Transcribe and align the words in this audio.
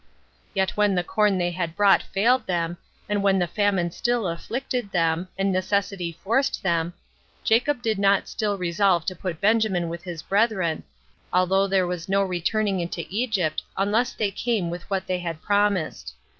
Yet 0.55 0.75
when 0.75 0.95
the 0.95 1.03
corn 1.03 1.37
they 1.37 1.51
had 1.51 1.75
brought 1.75 2.01
failed 2.01 2.47
them, 2.47 2.79
and 3.07 3.21
when 3.21 3.37
the 3.37 3.45
famine 3.45 3.91
still 3.91 4.27
afflicted 4.27 4.91
them, 4.91 5.27
and 5.37 5.51
necessity 5.51 6.17
forced 6.23 6.63
them, 6.63 6.95
Jacob 7.43 7.83
did 7.83 7.97
7 7.97 8.01
[not] 8.01 8.27
still 8.27 8.57
resolve 8.57 9.05
to 9.05 9.15
send 9.21 9.39
Benjamin 9.39 9.89
with 9.89 10.03
his 10.03 10.23
brethren, 10.23 10.81
although 11.31 11.67
there 11.67 11.85
was 11.85 12.09
no 12.09 12.23
returning 12.23 12.79
into 12.79 13.05
Egypt 13.11 13.61
unless 13.77 14.13
they 14.13 14.31
came 14.31 14.71
with 14.71 14.89
what 14.89 15.05
they 15.05 15.19
had 15.19 15.39
promised. 15.39 16.15